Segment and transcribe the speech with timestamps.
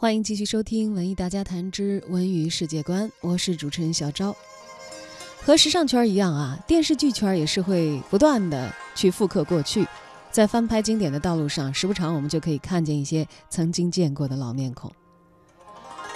[0.00, 4.34] 欢迎继续收听《文艺大家谈之文娱世界观》，我是主持人小昭。
[5.42, 9.86] 和时尚圈一样啊，电视剧圈也是会不断的去复刻过去，
[10.30, 14.90] 在翻拍经典的道路上，时不常我们就可以看见一些曾经见过的老面孔。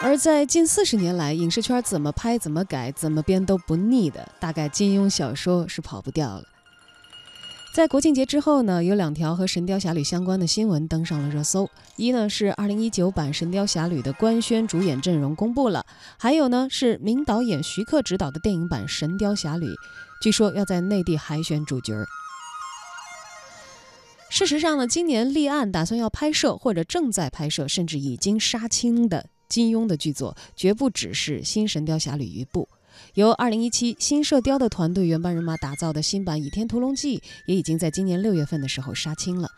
[0.00, 6.44] 而在近四十年来，影视圈怎么拍、怎么改、怎么编都不腻的，大概金庸小说是跑不掉了。
[7.72, 11.66] 在国庆节之后呢，有两条和《神雕侠侣》相关的新闻登上了热搜。
[11.96, 15.86] 一呢是2019版《神雕侠侣》的官宣主演阵容公布了，
[16.18, 19.64] 还有呢是名导演徐克执导的电影版《神雕侠侣》，
[20.20, 21.94] 据说要在内地海选主角。
[24.28, 32.68] 事实上呢，今年立案打算要拍摄或者正在拍摄，甚至已经杀青的金庸的剧作，绝不只是《新神雕侠侣》一部。
[33.14, 39.48] 由2017新射雕的团队原班人马打造的新版《倚天屠龙记》也已经在今年六月份的时候杀青了。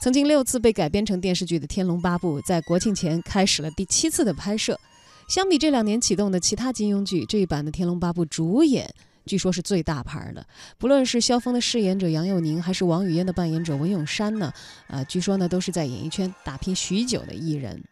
[0.00, 4.78] 曾经六次被改编成电视剧的《天龙八部》在国庆前开始了第七次的拍摄。
[5.26, 10.46] 相比这两年启动的其他金庸剧，这一版的《天龙八部》主演据说是最大牌的。
[10.76, 14.52] 不论是萧峰的饰演者杨佑宁，还是王语嫣的扮演者文咏珊呢，
[14.88, 17.82] 呃，据说呢都是在演艺圈打拼许久的艺人。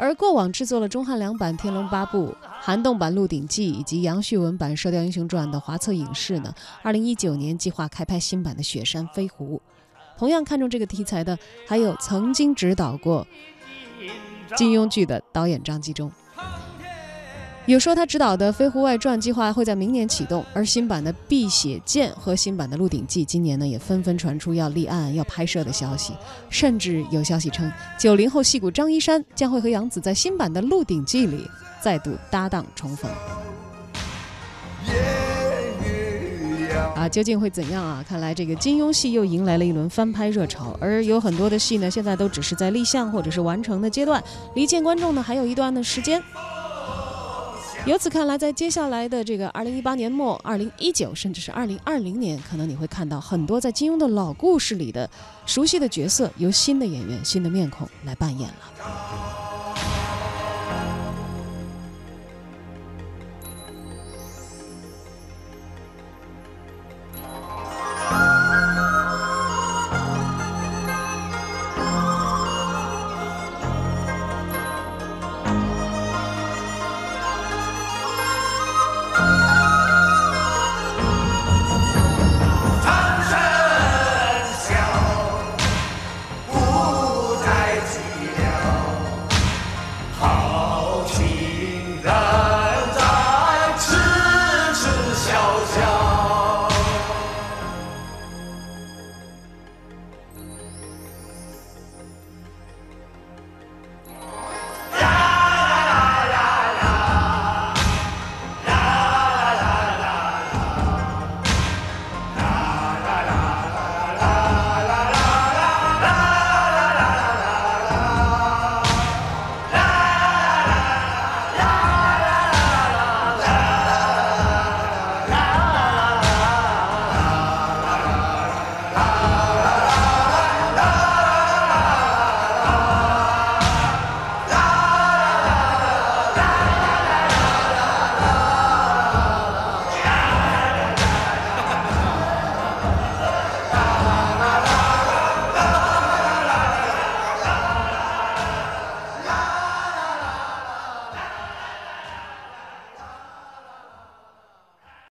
[0.00, 2.28] 而过往制作了钟汉良版《天龙八部》、
[2.60, 9.56] 韩栋版《鹿鼎记》以及杨旭文版《射雕英雄传》的华策影视呢，二零一九年计划开拍新版的《雪山飞狐》。
[10.16, 13.26] 同样看重这个题材的，还有曾经执导过
[14.56, 16.10] 金庸剧的导演张纪中。
[17.68, 26.14] 有说他执导的《飞狐外传》计划会在明年启动，而新版的《碧血剑》和新版的《鹿鼎记》今年呢也纷纷传出要立案、要拍摄的消息，
[26.48, 31.46] 甚至有消息称，九零后戏骨张一山将会和杨紫在新版的《鹿鼎记》里
[31.82, 33.10] 再度搭档重逢。
[36.96, 38.02] 啊，究竟会怎样啊？
[38.08, 44.24] 看来这个金庸戏又迎来了一轮翻拍热潮，而有很多的戏呢，现在都只是在立项或者是完成的阶段，
[44.54, 46.22] 离见观众呢还有一段的时间。
[47.88, 55.08] 由此看来，在接下来的这个二零一八年末、二零一九，甚至是二零二零年，可能你会看到很多在金庸的老故事里的
[55.46, 59.27] 熟悉的角色，由新的演员、新的面孔来扮演了。